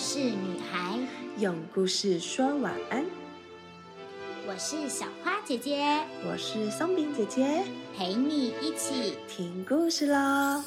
[0.00, 0.98] 事女孩，
[1.36, 3.04] 用故事说晚安。
[4.48, 5.84] 我是小花姐姐，
[6.26, 7.62] 我是松饼姐姐，
[7.94, 10.64] 陪你一起听故事喽。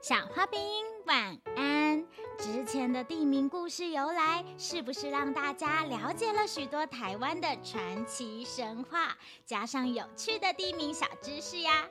[0.00, 0.58] 小花饼
[1.04, 2.02] 晚安。
[2.38, 9.14] 之前的地名故事由来，是不是让大家了解了许多台湾的传奇神话，
[9.44, 11.86] 加上有趣的地名小知识呀？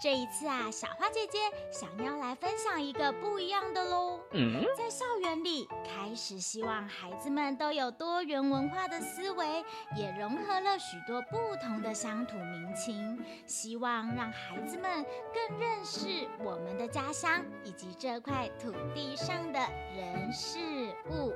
[0.00, 1.38] 这一次啊，小花姐姐
[1.72, 4.20] 想要来分享一个不一样的喽。
[4.76, 9.64] 在校园里，开始希望孩子们都有多元文化的思维，
[9.96, 19.58] 也融合了许多不同的乡土民情，希望让孩子们更认识我们的家乡以及这块土地上的
[19.96, 20.58] 人事
[21.10, 21.34] 物。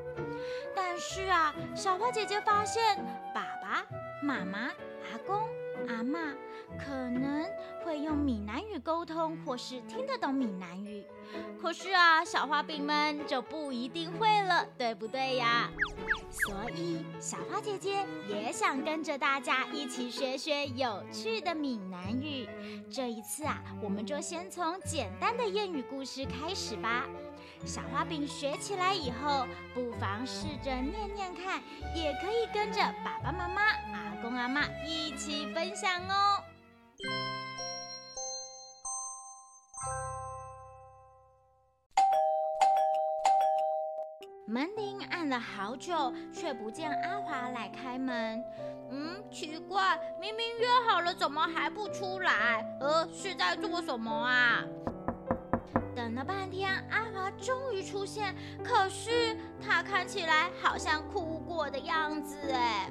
[0.74, 2.96] 但是啊，小花姐姐发现，
[3.34, 3.84] 爸爸
[4.22, 5.61] 妈妈、阿公。
[5.88, 6.34] 阿妈
[6.78, 7.44] 可能
[7.84, 11.05] 会用闽南语沟通，或是听得懂闽南语，
[11.61, 15.70] 可是啊，小花饼们就不一定会了，对不对呀？
[16.31, 22.48] 所以小花姐姐也想跟着大家一起学学有趣的闽南语。
[22.91, 27.06] 这一次啊，我们就先从简单的谚语故事开始吧。
[27.65, 31.62] 小花饼学起来以后，不妨试着念念看，
[31.95, 36.43] 也可以跟着爸爸妈妈、阿公阿妈一起分享哦。
[44.53, 48.45] 门铃按了好久，却不见阿华来开门。
[48.91, 52.62] 嗯，奇怪，明明约好了，怎么还不出来？
[52.78, 54.62] 呃，是在做什么啊？
[55.97, 62.91] 等了半天，阿华终于出现，可是他看起来好像哭过的样子哎。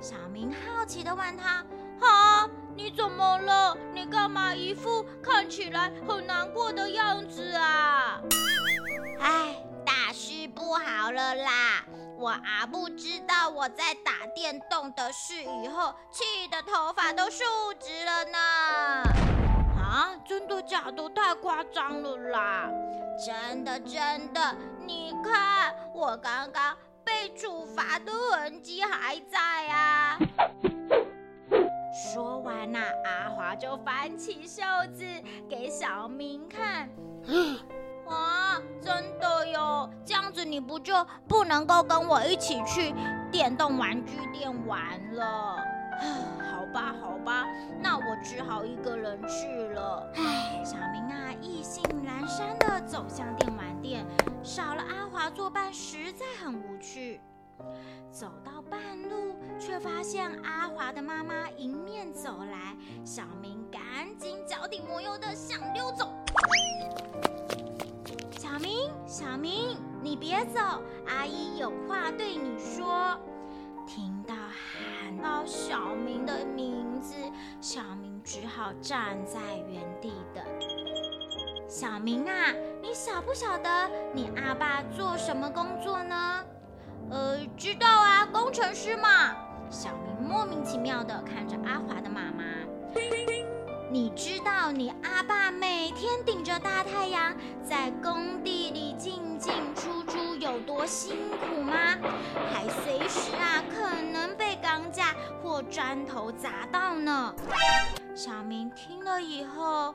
[0.00, 1.64] 小明好奇的问他
[2.06, 3.76] ：“啊，你怎么了？
[3.92, 8.20] 你干嘛一副看起来很难过的样子啊？”
[11.14, 11.84] 了啦！
[12.18, 17.44] 我阿布知道我在打电动的事以后，气得头发都竖
[17.78, 18.38] 直了呢。
[19.80, 21.08] 啊，真的假的？
[21.10, 22.68] 太夸张了啦！
[23.24, 30.18] 真的真的，你看我刚刚被处罚的痕迹还在啊！
[32.12, 35.04] 说完呐，阿华就翻起袖子
[35.48, 36.88] 给小明看。
[38.08, 39.90] 啊，真的哟！
[40.04, 40.94] 这样子你不就
[41.26, 42.94] 不能够跟我一起去
[43.30, 45.56] 电动玩具店玩了？
[46.50, 47.46] 好吧，好吧，
[47.80, 50.10] 那我只好一个人去了。
[50.16, 54.04] 唉，小明啊，意兴阑珊的走向电玩店，
[54.42, 57.20] 少了阿华作伴，实在很无趣。
[58.10, 63.80] 走到半路，却发现阿华的妈妈迎面走来，小明赶
[64.18, 66.12] 紧脚底抹油的想溜走。
[69.16, 70.58] 小明，你别走，
[71.06, 73.16] 阿姨有话对你说。
[73.86, 75.16] 听到喊。
[75.22, 77.14] 到小明的名字，
[77.60, 79.38] 小明只好站在
[79.68, 80.42] 原地等。
[81.68, 86.44] 小明啊，你晓不晓得你阿爸做什么工作呢？
[87.08, 89.36] 呃，知道啊，工程师嘛。
[89.70, 92.42] 小明莫名其妙的看着阿华的妈妈。
[93.94, 97.32] 你知道你阿爸每天顶着大太阳
[97.62, 101.96] 在工地里进进出出有多辛苦吗？
[102.52, 107.32] 还随时啊可能被钢架或砖头砸到呢。
[108.16, 109.94] 小明听了以后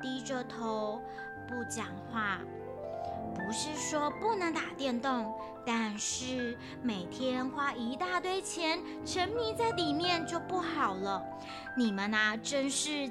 [0.00, 1.02] 低着头
[1.48, 2.38] 不讲话。
[3.34, 5.34] 不是说不能打电动，
[5.66, 11.22] 但是每天花一大堆钱沉迷在里面就不好了。
[11.76, 13.10] 你们呐，真是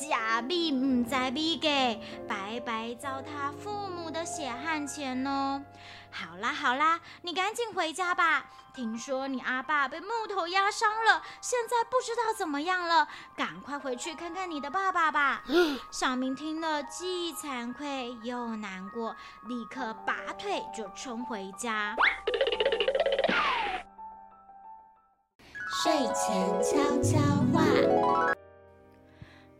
[0.00, 5.62] 假币唔在币给，白白糟蹋父母的血汗钱哦。
[6.10, 8.46] 好啦好啦，你赶紧回家吧。
[8.74, 13.08] 听说你阿爸被木头压伤了，现在不知道怎么样了。
[13.36, 15.42] 赶快回去看看你的爸爸吧。
[15.90, 19.16] 小明听了既惭愧又难过，
[19.46, 21.96] 立刻拔腿就冲回家。
[25.82, 27.18] 睡前悄悄
[27.52, 28.27] 话。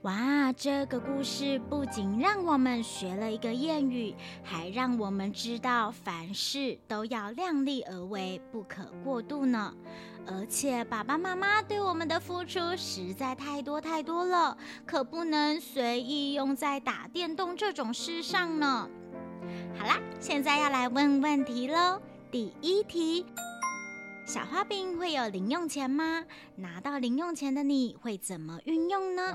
[0.02, 4.14] 哇，这个故事不仅让我们学了一个谚语，
[4.44, 9.74] 还让我们知道凡事都要量力而为，不可过度呢。
[10.24, 14.56] 而且爸爸妈妈对我们的付出实在太多太多了，
[14.86, 18.88] 可不能随意用在打电动这种事上呢。
[19.76, 22.00] 好啦，现在要来问问题喽。
[22.30, 23.26] 第一题：
[24.24, 26.24] 小花饼会有零用钱吗？
[26.54, 29.34] 拿到零用钱的你会怎么运用呢？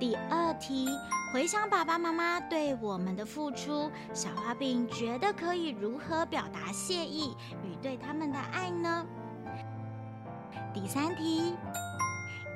[0.00, 0.88] 第二题，
[1.30, 9.04] 回想爸爸妈妈对我们的付出，小花饼觉得可以如何表达谢意与对他们的爱呢？
[10.72, 11.54] 第三题，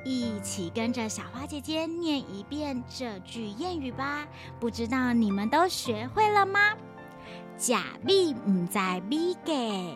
[0.03, 4.25] 一起跟着小花姐姐念一遍这句谚语吧，
[4.59, 6.59] 不知道你们都学会了吗？
[7.57, 9.95] 假币唔在币给。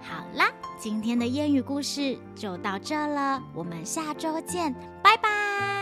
[0.00, 4.72] 好啦，今天的谚语故事就到这了，我们下周见，
[5.02, 5.81] 拜拜。